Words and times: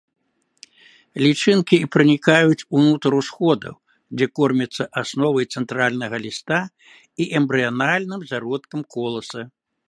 Лічынкі 1.23 1.77
пранікаюць 1.95 2.67
унутр 2.79 3.11
усходаў, 3.19 3.75
дзе 4.21 4.25
кормяцца 4.39 4.83
асновай 5.03 5.45
цэнтральнага 5.59 6.17
ліста 6.25 6.59
і 7.21 7.23
эмбрыянальным 7.43 8.21
зародкам 8.33 8.81
коласа. 8.99 9.41